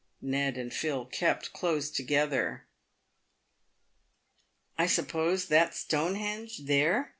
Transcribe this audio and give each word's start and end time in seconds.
Ned 0.19 0.57
and 0.57 0.73
Phil 0.73 1.05
kept 1.05 1.53
close 1.53 1.91
together." 1.91 2.65
I 4.79 4.87
suppose 4.87 5.45
that's 5.47 5.77
Stonehenge, 5.77 6.61
there 6.65 7.09